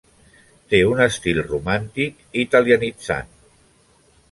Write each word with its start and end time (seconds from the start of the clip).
Té 0.71 0.79
un 0.91 1.03
estil 1.05 1.41
romàntic 1.51 2.25
italianitzant. 2.47 3.31